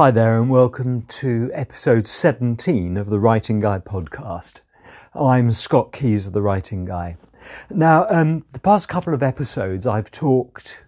[0.00, 4.60] Hi there, and welcome to episode 17 of the Writing Guy podcast.
[5.14, 7.18] I'm Scott Keys of the Writing Guy.
[7.68, 10.84] Now, um, the past couple of episodes, I've talked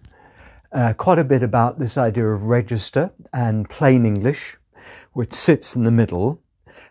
[0.71, 4.57] uh, quite a bit about this idea of register and plain English,
[5.11, 6.41] which sits in the middle.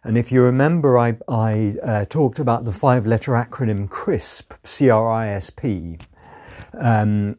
[0.05, 4.89] And if you remember, I, I uh, talked about the five letter acronym CRISP, C
[4.89, 5.99] R I S P.
[6.75, 7.39] Um,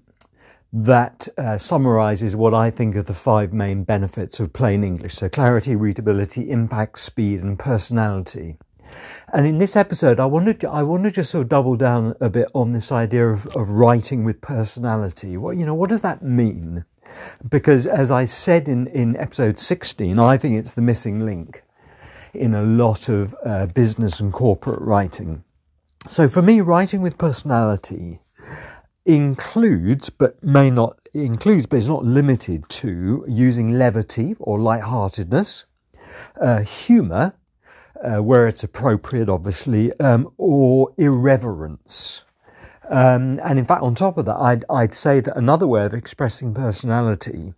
[0.75, 5.13] that uh, summarizes what I think are the five main benefits of plain English.
[5.13, 8.57] So clarity, readability, impact, speed, and personality.
[9.31, 12.15] And in this episode, I wanted to, I want to just sort of double down
[12.19, 15.37] a bit on this idea of, of writing with personality.
[15.37, 16.85] What you know, what does that mean?
[17.47, 21.63] Because as I said in, in episode 16, I think it's the missing link
[22.33, 25.43] in a lot of uh, business and corporate writing.
[26.07, 28.22] So for me, writing with personality
[29.05, 35.65] includes, but may not includes, but is not limited to using levity or lightheartedness,
[36.39, 37.33] uh, humour,
[38.03, 42.23] uh, where it's appropriate, obviously, um, or irreverence.
[42.89, 45.93] Um, and in fact, on top of that, I'd, I'd say that another way of
[45.93, 47.53] expressing personality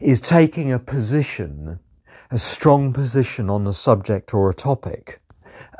[0.00, 1.78] is taking a position,
[2.30, 5.20] a strong position on a subject or a topic,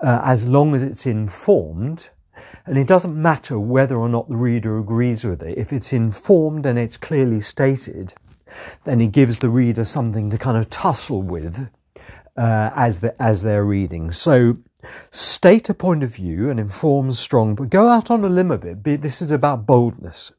[0.03, 2.11] uh, as long as it's informed
[2.67, 5.59] and it doesn't matter whether or not the reader agrees with it.
[5.59, 8.15] If it's informed and it's clearly stated,
[8.85, 11.71] then it gives the reader something to kind of tussle with
[12.37, 14.11] uh, as, the, as they're reading.
[14.11, 14.59] So
[15.11, 18.59] state a point of view and inform strong, but go out on a limb a
[18.59, 19.03] bit.
[19.03, 20.33] This is about boldness.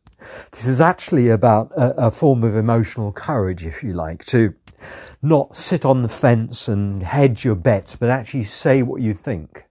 [0.51, 4.53] This is actually about a, a form of emotional courage, if you like, to
[5.21, 9.65] not sit on the fence and hedge your bets, but actually say what you think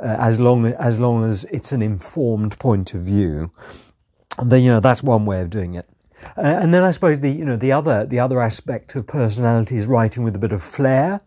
[0.00, 3.50] uh, as long as long as it's an informed point of view.
[4.38, 5.88] And then you know that's one way of doing it.
[6.36, 9.76] Uh, and then I suppose the you know the other the other aspect of personality
[9.76, 11.20] is writing with a bit of flair,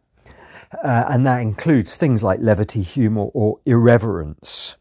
[0.84, 4.76] uh, and that includes things like levity, humour, or irreverence.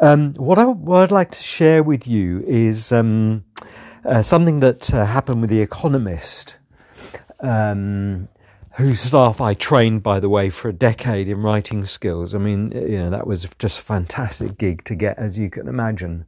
[0.00, 3.44] Um, what I what I'd like to share with you is um,
[4.04, 6.58] uh, something that uh, happened with the Economist.
[7.40, 8.28] Um,
[8.78, 12.32] whose staff I trained, by the way, for a decade in writing skills.
[12.32, 15.66] I mean, you know, that was just a fantastic gig to get, as you can
[15.66, 16.26] imagine.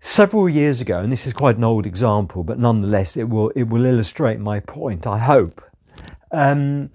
[0.00, 3.64] Several years ago, and this is quite an old example, but nonetheless, it will it
[3.64, 5.06] will illustrate my point.
[5.06, 5.60] I hope.
[6.30, 6.90] Um,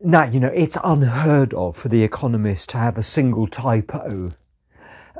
[0.00, 4.30] now, you know, it's unheard of for the Economist to have a single typo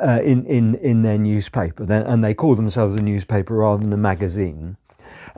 [0.00, 3.98] uh, in in in their newspaper, and they call themselves a newspaper rather than a
[3.98, 4.78] magazine.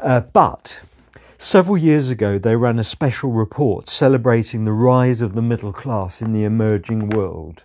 [0.00, 0.80] Uh, but
[1.44, 6.22] Several years ago, they ran a special report celebrating the rise of the middle class
[6.22, 7.64] in the emerging world.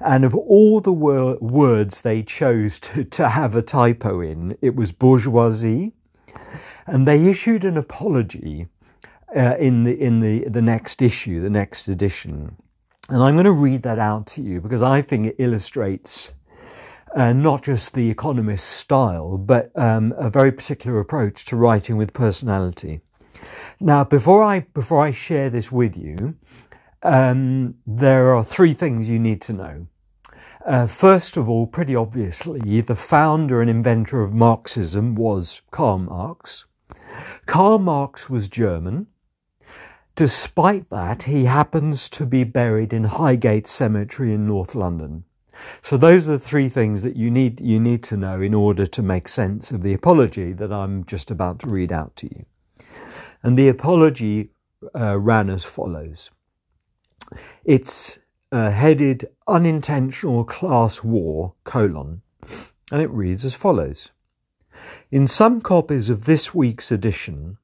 [0.00, 4.74] And of all the wor- words they chose to, to have a typo in, it
[4.74, 5.92] was bourgeoisie.
[6.86, 8.68] And they issued an apology
[9.36, 12.56] uh, in, the, in the, the next issue, the next edition.
[13.10, 16.32] And I'm going to read that out to you because I think it illustrates
[17.14, 22.12] uh, not just the economist's style, but um, a very particular approach to writing with
[22.12, 23.00] personality.
[23.80, 26.36] Now, before I before I share this with you,
[27.02, 29.86] um, there are three things you need to know.
[30.66, 36.64] Uh, first of all, pretty obviously, the founder and inventor of Marxism was Karl Marx.
[37.46, 39.06] Karl Marx was German.
[40.16, 45.24] Despite that, he happens to be buried in Highgate Cemetery in North London.
[45.82, 48.86] So those are the three things that you need you need to know in order
[48.86, 52.44] to make sense of the apology that I'm just about to read out to you.
[53.42, 54.50] And the apology
[54.94, 56.30] uh, ran as follows.
[57.64, 58.18] It's
[58.52, 62.22] uh, headed unintentional class war colon
[62.92, 64.10] and it reads as follows.
[65.10, 67.58] In some copies of this week's edition,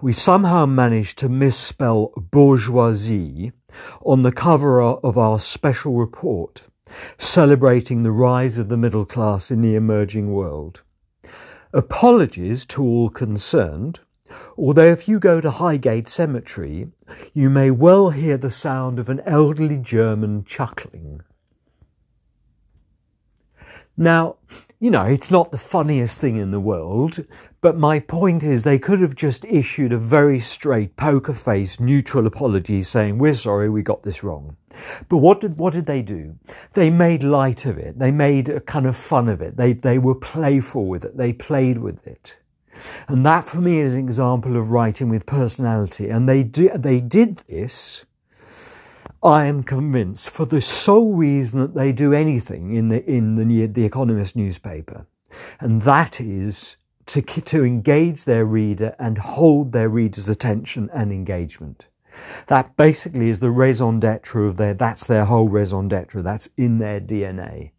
[0.00, 3.52] we somehow managed to misspell bourgeoisie
[4.04, 6.62] on the cover of our special report
[7.18, 10.82] celebrating the rise of the middle class in the emerging world.
[11.72, 14.00] Apologies to all concerned,
[14.56, 16.88] although if you go to Highgate Cemetery,
[17.34, 21.20] you may well hear the sound of an elderly German chuckling.
[23.96, 24.36] Now,
[24.78, 27.24] you know, it's not the funniest thing in the world,
[27.62, 32.26] but my point is they could have just issued a very straight, poker face neutral
[32.26, 34.56] apology saying, We're sorry, we got this wrong.
[35.08, 36.36] But what did, what did they do?
[36.74, 37.98] They made light of it.
[37.98, 39.56] They made a kind of fun of it.
[39.56, 41.16] They, they were playful with it.
[41.16, 42.36] They played with it.
[43.08, 46.10] And that for me is an example of writing with personality.
[46.10, 48.04] And they, do, they did this
[49.22, 53.66] I am convinced, for the sole reason that they do anything in the in the
[53.66, 55.06] the Economist newspaper,
[55.60, 56.76] and that is
[57.06, 61.86] to, to engage their reader and hold their reader's attention and engagement.
[62.46, 66.22] That basically is the raison d'etre of their, that's their whole raison d'etre.
[66.22, 67.70] That's in their DNA.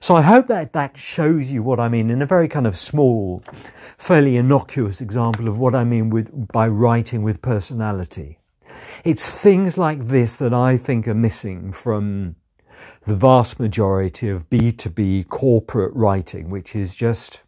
[0.00, 2.76] So I hope that that shows you what I mean in a very kind of
[2.76, 3.42] small,
[3.98, 8.39] fairly innocuous example of what I mean with, by writing with personality.
[9.02, 12.36] It's things like this that I think are missing from
[13.06, 17.42] the vast majority of B2B corporate writing, which is just,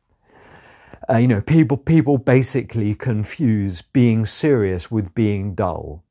[1.10, 6.04] uh, you know, people, people basically confuse being serious with being dull.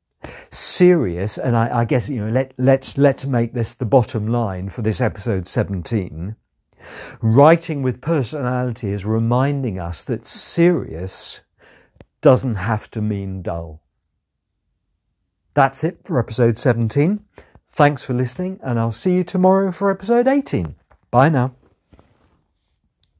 [0.50, 4.68] Serious, and I, I guess, you know, let, let's, let's make this the bottom line
[4.68, 6.36] for this episode 17.
[7.20, 11.40] Writing with personality is reminding us that serious
[12.20, 13.81] doesn't have to mean dull.
[15.54, 17.20] That's it for episode 17.
[17.70, 20.74] Thanks for listening, and I'll see you tomorrow for episode 18.
[21.10, 21.54] Bye now.